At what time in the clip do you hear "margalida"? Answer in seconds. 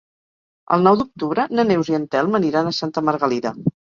3.11-3.53